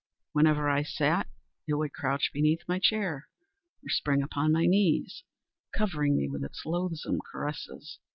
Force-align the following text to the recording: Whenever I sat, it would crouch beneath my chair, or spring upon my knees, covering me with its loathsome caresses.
Whenever 0.31 0.67
I 0.67 0.81
sat, 0.81 1.27
it 1.67 1.75
would 1.75 1.93
crouch 1.93 2.31
beneath 2.33 2.67
my 2.67 2.79
chair, 2.79 3.29
or 3.85 3.89
spring 3.89 4.23
upon 4.23 4.51
my 4.51 4.65
knees, 4.65 5.23
covering 5.75 6.17
me 6.17 6.27
with 6.27 6.43
its 6.43 6.65
loathsome 6.65 7.19
caresses. 7.31 7.99